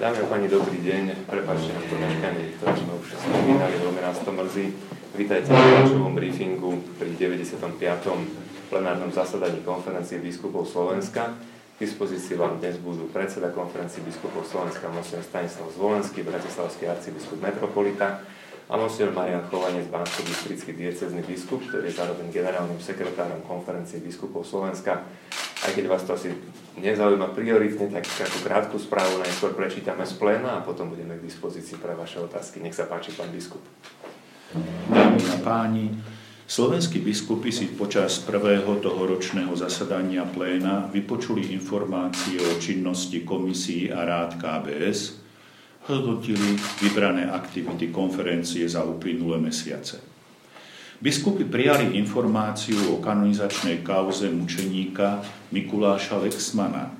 [0.00, 1.28] Dámy a pani, dobrý deň.
[1.28, 4.72] Prepačte to meškanie, ktoré sme už spomínali, veľmi nás to mrzí.
[5.12, 7.68] Vítajte na tlačovom briefingu pri 95.
[8.72, 11.36] plenárnom zasadaní konferencie biskupov Slovenska.
[11.76, 18.24] K dispozícii vám dnes budú predseda konferencie biskupov Slovenska, monsignor Stanislav Zvolenský, bratislavský arcibiskup metropolita
[18.72, 24.48] a monsignor Marian Chovanec, bansko bystrický diecezny biskup, ktorý je zároveň generálnym sekretárom konferencie biskupov
[24.48, 25.04] Slovenska
[25.60, 26.32] aj keď vás to asi
[26.80, 31.76] nezaujíma prioritne, tak takú krátku správu najskôr prečítame z pléna a potom budeme k dispozícii
[31.76, 32.64] pre vaše otázky.
[32.64, 33.60] Nech sa páči, pán biskup.
[34.90, 35.94] Dámy a páni,
[36.48, 44.40] slovenskí biskupy si počas prvého tohoročného zasadania pléna vypočuli informácie o činnosti komisí a rád
[44.40, 45.22] KBS,
[45.86, 50.09] hodnotili vybrané aktivity konferencie za uplynulé mesiace.
[51.00, 56.92] Biskupy prijali informáciu o kanonizačnej kauze mučeníka Mikuláša Lexmana,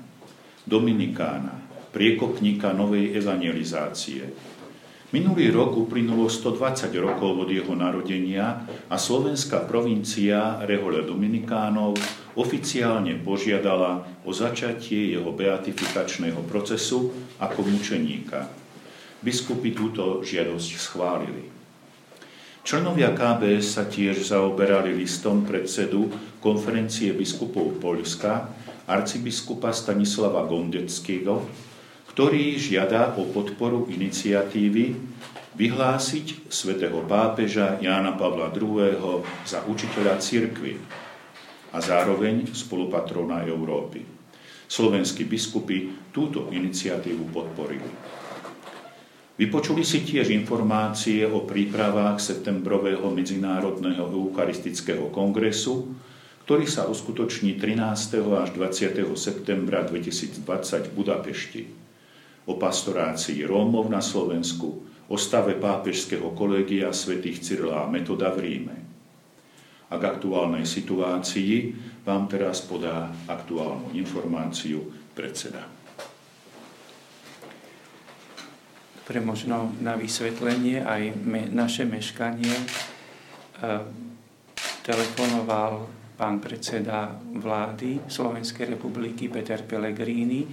[0.65, 1.61] Dominikána,
[1.93, 4.25] priekopníka novej evangelizácie.
[5.13, 11.93] Minulý rok uplynulo 120 rokov od jeho narodenia a slovenská provincia Rehole Dominikánov
[12.33, 18.49] oficiálne požiadala o začatie jeho beatifikačného procesu ako mučeníka.
[19.21, 21.60] Biskupy túto žiadosť schválili.
[22.61, 28.53] Členovia KBS sa tiež zaoberali listom predsedu konferencie biskupov Polska,
[28.85, 31.41] arcibiskupa Stanislava Gondeckého,
[32.13, 34.93] ktorý žiada o podporu iniciatívy
[35.57, 39.25] vyhlásiť svätého pápeža Jána Pavla II.
[39.41, 40.77] za učiteľa cirkvy
[41.73, 44.05] a zároveň spolupatrona Európy.
[44.69, 47.89] Slovenskí biskupy túto iniciatívu podporili.
[49.41, 55.97] Vypočuli si tiež informácie o prípravách septembrového Medzinárodného eukaristického kongresu,
[56.45, 58.21] ktorý sa uskutoční 13.
[58.37, 59.01] až 20.
[59.17, 61.63] septembra 2020 v Budapešti.
[62.45, 68.77] O pastorácii Rómov na Slovensku, o stave pápežského kolegia svätých Cyrila a Metoda v Ríme.
[69.89, 71.73] A k aktuálnej situácii
[72.05, 74.85] vám teraz podá aktuálnu informáciu
[75.17, 75.80] predseda.
[79.11, 82.55] Pre možno na vysvetlenie aj me, naše meškanie.
[82.55, 82.65] E,
[84.87, 85.83] telefonoval
[86.15, 90.49] pán predseda vlády Slovenskej republiky Peter Pellegrini, e,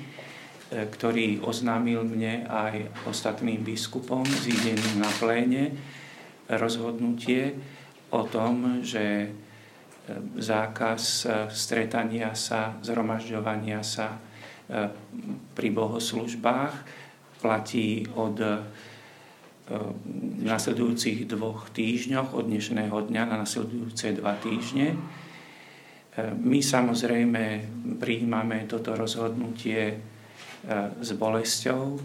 [0.91, 5.79] ktorý oznámil mne aj ostatným biskupom zídeným na pléne
[6.51, 7.55] rozhodnutie
[8.11, 9.29] o tom, že e,
[10.35, 14.19] zákaz stretania sa, zhromažďovania sa
[15.55, 17.07] pri bohoslužbách
[17.39, 18.51] platí od e,
[20.43, 24.95] nasledujúcich dvoch týždňoch, od dnešného dňa na nasledujúce dva týždne.
[24.95, 24.99] E,
[26.35, 27.45] my samozrejme
[28.03, 29.97] prijímame toto rozhodnutie e,
[30.99, 32.01] s bolesťou.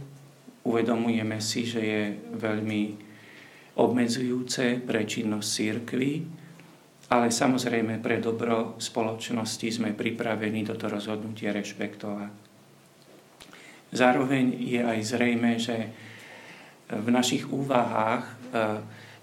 [0.64, 2.04] Uvedomujeme si, že je
[2.40, 2.82] veľmi
[3.74, 6.12] obmedzujúce pre činnosť církvy,
[7.10, 12.43] ale samozrejme pre dobro spoločnosti sme pripravení toto rozhodnutie rešpektovať.
[13.94, 15.94] Zároveň je aj zrejme, že
[16.90, 18.34] v našich úvahách e,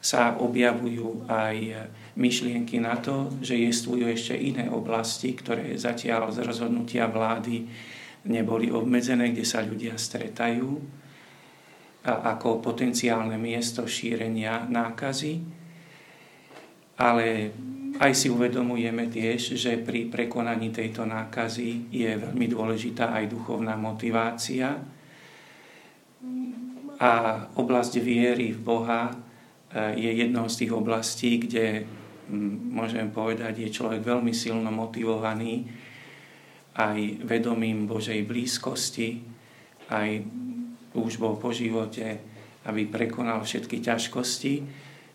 [0.01, 7.05] sa objavujú aj myšlienky na to, že jestvujú ešte iné oblasti, ktoré zatiaľ z rozhodnutia
[7.11, 7.69] vlády
[8.27, 11.01] neboli obmedzené, kde sa ľudia stretajú
[12.05, 15.45] ako potenciálne miesto šírenia nákazy.
[17.01, 17.53] Ale
[18.01, 24.81] aj si uvedomujeme tiež, že pri prekonaní tejto nákazy je veľmi dôležitá aj duchovná motivácia
[26.97, 27.13] a
[27.61, 31.85] oblasť viery v Boha eh, je jednou z tých oblastí, kde
[32.71, 35.67] môžem povedať, je človek veľmi silno motivovaný
[36.79, 39.19] aj vedomím Božej blízkosti,
[39.91, 40.23] aj
[40.95, 42.23] túžbou po živote,
[42.71, 44.55] aby prekonal všetky ťažkosti.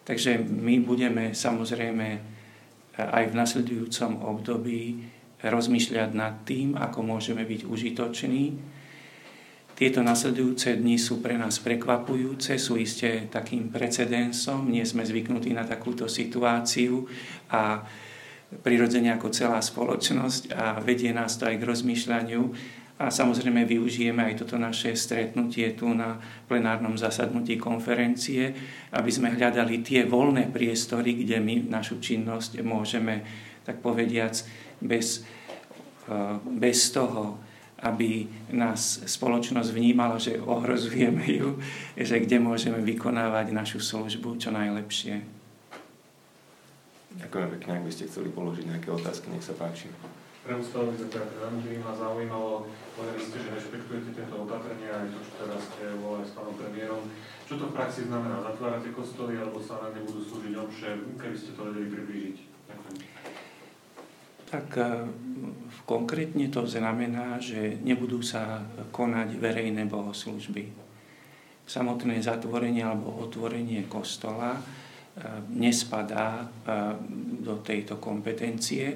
[0.04, 2.35] Takže my budeme samozrejme
[2.98, 4.82] aj v nasledujúcom období
[5.44, 8.44] rozmýšľať nad tým, ako môžeme byť užitoční.
[9.76, 15.68] Tieto nasledujúce dni sú pre nás prekvapujúce, sú iste takým precedensom, nie sme zvyknutí na
[15.68, 17.04] takúto situáciu
[17.52, 17.84] a
[18.64, 22.42] prirodzene ako celá spoločnosť a vedie nás to aj k rozmýšľaniu,
[22.96, 26.16] a samozrejme využijeme aj toto naše stretnutie tu na
[26.48, 28.56] plenárnom zasadnutí konferencie,
[28.96, 33.28] aby sme hľadali tie voľné priestory, kde my našu činnosť môžeme,
[33.68, 34.40] tak povediac,
[34.80, 35.28] bez,
[36.08, 37.36] eh, bez toho,
[37.84, 41.60] aby nás spoločnosť vnímala, že ohrozujeme ju,
[42.00, 45.20] že kde môžeme vykonávať našu službu čo najlepšie.
[47.16, 49.92] Ďakujem pekne, ak by ste chceli položiť nejaké otázky, nech sa páči.
[50.46, 55.20] Preústavili sa tak, veľmi by ma zaujímalo, povedali ste, že rešpektujete tieto opatrenia aj to,
[55.26, 56.06] čo teraz ste v
[57.66, 58.46] v praxi znamená?
[58.46, 60.90] Zatvárate kostoly alebo sa na ne budú slúžiť omše?
[61.18, 62.38] Keby ste to vedeli priblížiť.
[64.46, 64.86] Tak e,
[65.90, 68.62] konkrétne to znamená, že nebudú sa
[68.94, 70.70] konať verejné bohoslužby.
[71.66, 74.62] Samotné zatvorenie alebo otvorenie kostola e,
[75.58, 76.46] nespadá e,
[77.42, 78.94] do tejto kompetencie.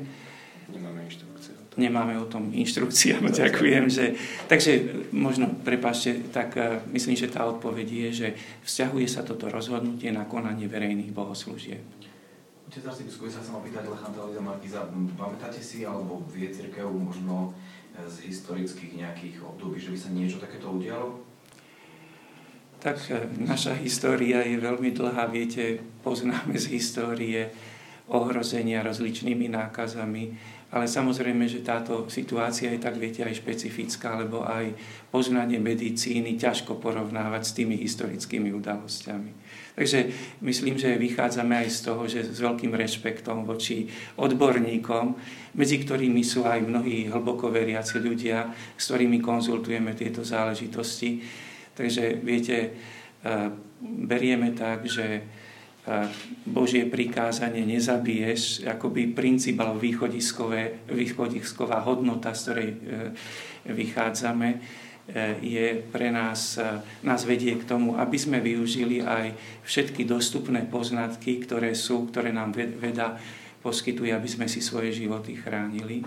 [0.69, 1.53] Nemáme inštrukcie.
[1.77, 3.85] Nemáme o tom inštrukcie, ďakujem.
[3.89, 4.05] Že,
[4.51, 4.71] takže
[5.15, 6.53] možno, prepáčte, tak
[6.91, 8.27] myslím, že tá odpoveď je, že
[8.65, 11.81] vzťahuje sa toto rozhodnutie na konanie verejných bohoslúžieb.
[12.69, 14.81] Otec arcibiskup, sa chcem opýtať Lechanta Liza Markiza,
[15.17, 17.49] pamätáte si, alebo vie církev možno
[17.97, 21.17] e, z historických nejakých období, že by sa niečo takéto udialo?
[22.77, 27.49] Tak e, naša história je veľmi dlhá, viete, poznáme z histórie
[28.05, 30.37] ohrozenia rozličnými nákazami,
[30.69, 34.77] ale samozrejme, že táto situácia je tak, viete, aj špecifická, lebo aj
[35.09, 39.31] poznanie medicíny ťažko porovnávať s tými historickými udalosťami.
[39.73, 39.99] Takže
[40.45, 43.89] myslím, že vychádzame aj z toho, že s veľkým rešpektom voči
[44.19, 45.15] odborníkom,
[45.57, 51.23] medzi ktorými sú aj mnohí hlboko veriaci ľudia, s ktorými konzultujeme tieto záležitosti.
[51.73, 52.69] Takže viete, e,
[53.81, 55.23] berieme tak, že
[56.45, 59.81] Božie prikázanie nezabiješ, akoby princíp alebo
[60.91, 62.77] východisková hodnota, z ktorej e,
[63.73, 64.49] vychádzame
[65.09, 69.33] E, je pre nás, e, nás vedie k tomu, aby sme využili aj
[69.65, 73.17] všetky dostupné poznatky, ktoré sú, ktoré nám veda
[73.65, 76.05] poskytuje, aby sme si svoje životy chránili.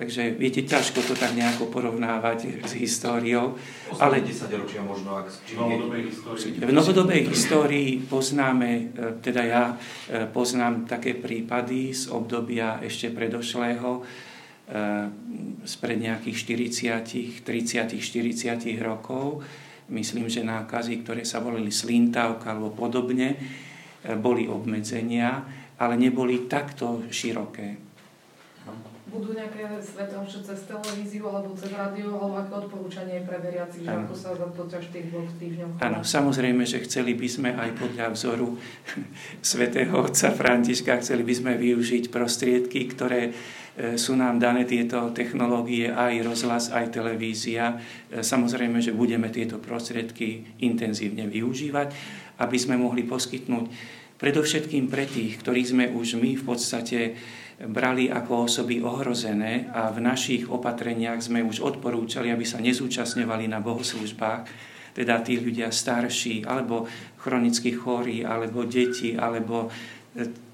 [0.00, 3.60] Takže viete, ťažko to tak nejako porovnávať s históriou.
[4.00, 5.28] Ale 10 ročia možno, ak
[6.56, 8.82] v novodobej histórii poznáme, e,
[9.20, 9.64] teda ja
[10.32, 14.00] poznám také prípady z obdobia ešte predošlého,
[15.66, 16.36] spred nejakých
[17.42, 19.42] 40, 30, 40 rokov.
[19.90, 23.38] Myslím, že nákazy, ktoré sa volili slintávka alebo podobne, e,
[24.14, 25.42] boli obmedzenia,
[25.82, 27.74] ale neboli takto široké.
[29.10, 34.14] Budú nejaké sveté cez televíziu alebo cez rádio, alebo aké odporúčanie pre veriacich, že ako
[34.14, 38.54] sa to tých dvoch týždňov Áno, samozrejme, že chceli by sme aj podľa vzoru
[39.50, 43.34] svätého otca Františka, chceli by sme využiť prostriedky, ktoré
[43.80, 47.80] E, sú nám dané tieto technológie, aj rozhlas, aj televízia.
[48.10, 51.88] E, samozrejme, že budeme tieto prostriedky intenzívne využívať,
[52.42, 53.70] aby sme mohli poskytnúť
[54.20, 56.98] predovšetkým pre tých, ktorých sme už my v podstate
[57.68, 63.60] brali ako osoby ohrozené a v našich opatreniach sme už odporúčali, aby sa nezúčastňovali na
[63.60, 64.48] bohoslužbách,
[64.96, 66.88] teda tí ľudia starší, alebo
[67.20, 69.68] chronicky chorí, alebo deti, alebo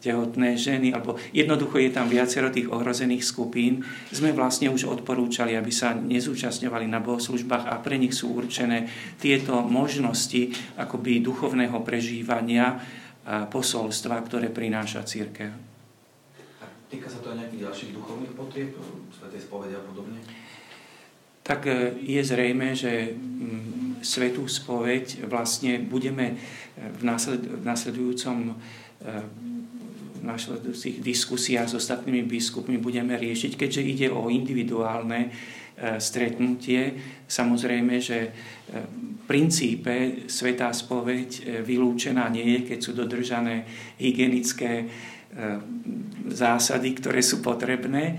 [0.04, 3.80] tehotné ženy, alebo jednoducho je tam viacero tých ohrozených skupín,
[4.12, 8.84] sme vlastne už odporúčali, aby sa nezúčastňovali na bohoslužbách a pre nich sú určené
[9.16, 12.76] tieto možnosti akoby duchovného prežívania
[13.48, 15.75] posolstva, ktoré prináša církev.
[16.86, 18.70] Týka sa to aj nejakých ďalších duchovných potrieb,
[19.10, 20.22] svetej spovede a podobne?
[21.42, 26.38] Tak e, je zrejme, že mm, svetú spoveď vlastne budeme
[26.76, 27.02] v
[27.64, 28.54] nasledujúcom
[30.16, 35.30] v našledujúcich diskusiách s ostatnými biskupmi budeme riešiť, keďže ide o individuálne e,
[36.00, 36.96] stretnutie.
[37.28, 38.30] Samozrejme, že e,
[38.90, 43.68] v princípe Svetá spoveď e, vylúčená nie je, keď sú dodržané
[44.00, 44.88] hygienické
[46.32, 48.16] zásady, ktoré sú potrebné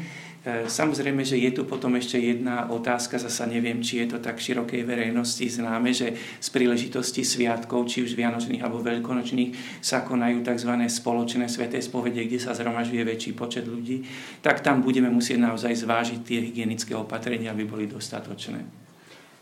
[0.47, 4.39] E, samozrejme, že je tu potom ešte jedna otázka, zasa neviem, či je to tak
[4.39, 10.71] širokej verejnosti známe, že z príležitosti sviatkov, či už vianočných alebo veľkonočných, sa konajú tzv.
[10.87, 14.07] spoločné sveté spovede, kde sa zhromažuje väčší počet ľudí,
[14.39, 18.63] tak tam budeme musieť naozaj zvážiť tie hygienické opatrenia, aby boli dostatočné.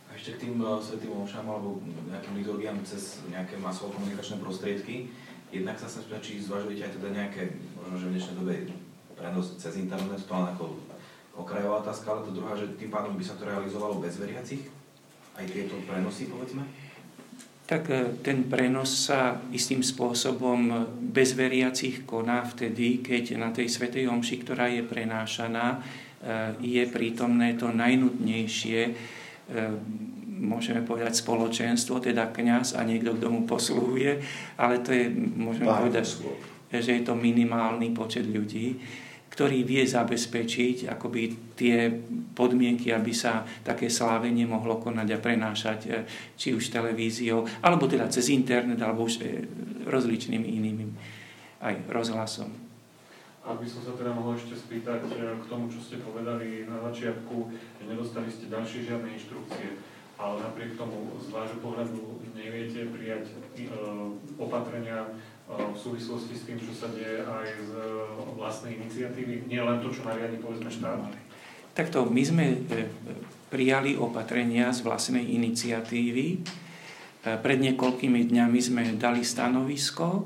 [0.09, 5.13] Ešte k tým uh, svetým omšám alebo nejakým liturgiám cez nejaké masové komunikačné prostriedky,
[5.61, 8.53] jednak sa sem či zvažujete aj teda nejaké, možno že v dnešnej dobe
[9.15, 10.75] prenos cez internet, to len ako
[11.35, 14.67] okrajová otázka, ale to druhá, že tým pádom by sa to realizovalo bez veriacich?
[15.35, 16.63] Aj tieto prenosy, povedzme?
[17.65, 24.07] Tak e, ten prenos sa istým spôsobom bez veriacich koná vtedy, keď na tej Svetej
[24.07, 25.79] Omši, ktorá je prenášaná, e,
[26.61, 28.93] je prítomné to najnutnejšie, e,
[30.45, 34.21] môžeme povedať spoločenstvo, teda kňaz a niekto, kto mu posluhuje,
[34.61, 36.05] ale to je, môžeme Pár povedať,
[36.69, 38.77] že je to minimálny počet ľudí
[39.35, 41.21] ktorý vie zabezpečiť akoby
[41.59, 41.91] tie
[42.31, 45.89] podmienky, aby sa také slávenie mohlo konať a prenášať e,
[46.39, 49.43] či už televíziou, alebo teda cez internet, alebo už e,
[49.91, 50.87] rozličnými inými
[51.59, 52.47] aj rozhlasom.
[53.43, 56.79] Ak by som sa teda mohol ešte spýtať e, k tomu, čo ste povedali na
[56.87, 59.67] začiatku, že nedostali ste ďalšie žiadne inštrukcie.
[60.15, 63.67] Ale napriek tomu z vášho pohľadu neviete prijať e,
[64.39, 65.11] opatrenia
[65.45, 67.71] v súvislosti s tým, čo sa deje aj z
[68.33, 71.05] vlastnej iniciatívy, nie len to, čo nariadi povedzme štát?
[71.77, 72.45] Takto my sme
[73.53, 76.41] prijali opatrenia z vlastnej iniciatívy.
[77.21, 80.25] Pred niekoľkými dňami sme dali stanovisko,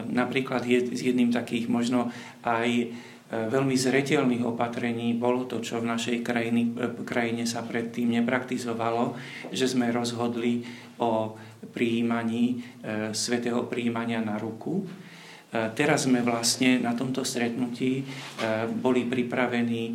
[0.00, 2.08] napríklad z jedným takých možno
[2.40, 3.13] aj E,
[3.50, 6.70] veľmi zretelných opatrení bolo to, čo v našej krajine,
[7.02, 9.18] krajine sa predtým nepraktizovalo,
[9.50, 10.62] že sme rozhodli
[11.02, 11.34] o
[11.74, 12.44] prijímaní,
[12.84, 14.86] e, svetého prijímania na ruku.
[15.54, 18.04] E, teraz sme vlastne na tomto stretnutí e,
[18.66, 19.94] boli pripravení, e,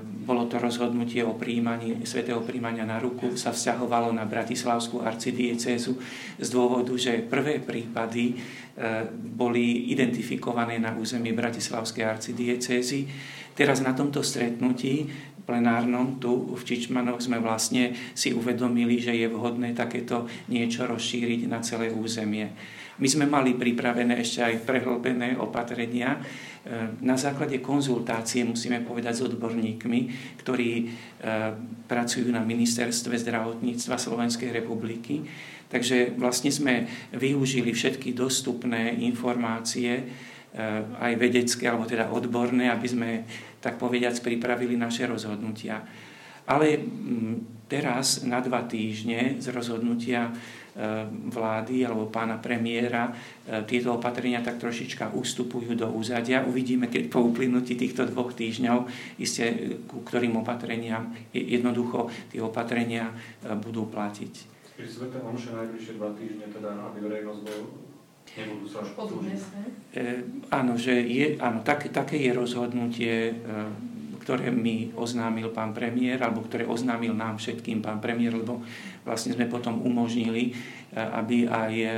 [0.00, 5.92] bolo to rozhodnutie o príjmaní, svetého príjmania na ruku, sa vzťahovalo na Bratislavskú arcidiecezu
[6.40, 8.40] z dôvodu, že prvé prípady
[9.16, 13.08] boli identifikované na území Bratislavskej arcidiecezy.
[13.56, 15.08] Teraz na tomto stretnutí
[15.46, 21.62] plenárnom tu v Čičmanoch sme vlastne si uvedomili, že je vhodné takéto niečo rozšíriť na
[21.62, 22.50] celé územie.
[22.96, 26.20] My sme mali pripravené ešte aj prehlbené opatrenia e,
[27.04, 30.00] na základe konzultácie, musíme povedať, s odborníkmi,
[30.40, 30.84] ktorí e,
[31.84, 35.28] pracujú na ministerstve zdravotníctva Slovenskej republiky.
[35.68, 40.08] Takže vlastne sme využili všetky dostupné informácie,
[40.96, 43.10] aj vedecké, alebo teda odborné, aby sme,
[43.60, 45.84] tak povediac, pripravili naše rozhodnutia.
[46.48, 46.80] Ale
[47.68, 50.32] teraz na dva týždne z rozhodnutia
[50.76, 56.44] Eh, vlády alebo pána premiéra eh, tieto opatrenia tak trošička ustupujú do úzadia.
[56.44, 58.84] Uvidíme, keď po uplynutí týchto dvoch týždňov
[59.16, 63.08] iste eh, ku ktorým opatreniam jednoducho tie opatrenia
[63.64, 64.32] budú platiť.
[64.76, 67.40] Pri Svete Omše najbližšie dva týždne, teda aby verejnosť
[68.36, 68.68] nebudú
[69.96, 73.34] e, áno, že je, áno tak, také je rozhodnutie e,
[74.26, 78.58] ktoré mi oznámil pán premiér, alebo ktoré oznámil nám všetkým pán premiér, lebo
[79.06, 80.52] vlastne sme potom umožnili, e,
[80.98, 81.88] aby aj e,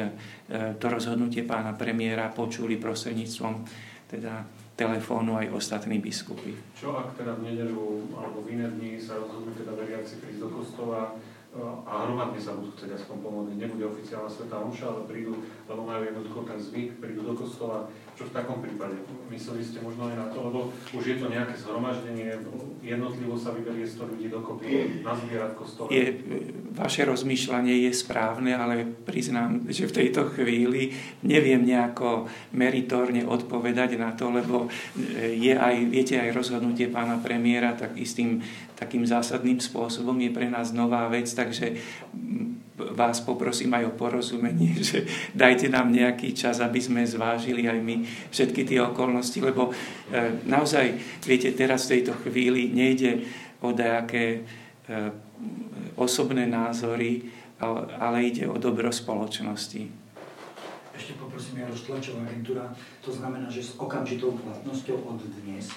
[0.76, 3.64] to rozhodnutie pána premiéra počuli prostredníctvom
[4.12, 4.44] teda
[4.76, 6.52] telefónu aj ostatní biskupy.
[6.76, 10.48] Čo ak teda v nedelu alebo v iné dni sa rozhodnú teda veriaci prísť do
[10.52, 11.16] kostola,
[11.56, 13.56] a hromadne sa budú chcieť aspoň pomôcť.
[13.56, 15.32] Nebude oficiálna Sveta Omša, ale prídu,
[15.64, 17.88] lebo majú jednoducho ten zvyk, prídu do kostola.
[18.12, 19.00] Čo v takom prípade?
[19.32, 22.36] Mysleli ste možno aj na to, lebo už je to nejaké zhromaždenie,
[22.84, 25.88] jednotlivo sa vyberie 100 ľudí dokopy, nazbierať kostole.
[25.88, 26.20] Je,
[26.74, 30.92] vaše rozmýšľanie je správne, ale priznám, že v tejto chvíli
[31.24, 34.68] neviem nejako meritorne odpovedať na to, lebo
[35.18, 38.42] je aj, viete, aj rozhodnutie pána premiéra tak istým
[38.78, 41.74] takým zásadným spôsobom je pre nás nová vec, takže
[42.78, 48.06] vás poprosím aj o porozumenie, že dajte nám nejaký čas, aby sme zvážili aj my
[48.30, 49.72] všetky tie okolnosti, lebo e,
[50.46, 50.94] naozaj,
[51.26, 53.26] viete, teraz v tejto chvíli nejde
[53.58, 54.46] o nejaké
[54.86, 55.10] e,
[55.98, 57.26] osobné názory,
[57.98, 59.90] ale ide o dobro spoločnosti.
[60.94, 62.70] Ešte poprosím aj roztlačová agentúra,
[63.02, 65.70] to znamená, že s okamžitou platnosťou od dnes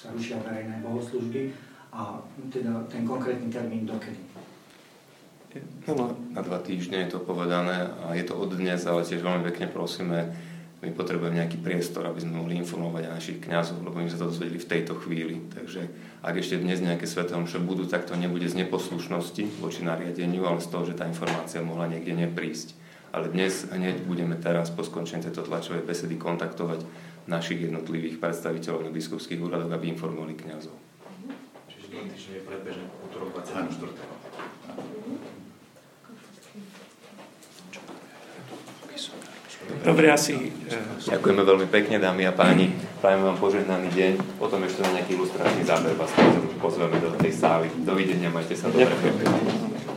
[0.00, 1.52] sa rušia verejné bohoslužby
[1.92, 2.20] a
[2.52, 4.20] teda ten konkrétny termín dokedy?
[5.88, 9.48] No, na dva týždne je to povedané a je to od dnes, ale tiež veľmi
[9.48, 10.36] pekne prosíme,
[10.86, 14.30] my potrebujeme nejaký priestor, aby sme mohli informovať aj našich kňazov, lebo my sa to
[14.30, 15.42] dozvedeli v tejto chvíli.
[15.50, 15.90] Takže
[16.22, 20.62] ak ešte dnes nejaké sveté omše budú, tak to nebude z neposlušnosti voči nariadeniu, ale
[20.62, 22.78] z toho, že tá informácia mohla niekde neprísť.
[23.10, 26.86] Ale dnes hneď budeme teraz po skončení tejto tlačovej besedy kontaktovať
[27.26, 30.86] našich jednotlivých predstaviteľov na biskupských úradoch, aby informovali kňazov
[31.96, 34.25] minulý týždeň je predbežný útorok 24.
[39.86, 40.50] Dobre, asi...
[40.66, 42.74] E, Ďakujeme veľmi pekne, dámy a páni.
[42.98, 44.12] Prajeme vám požehnaný deň.
[44.38, 46.10] Potom ešte na nejaký ilustračný záber vás
[46.58, 47.70] pozveme do tej sály.
[47.86, 48.90] Dovidenia, majte sa dobre.
[48.90, 49.95] Ďakujem.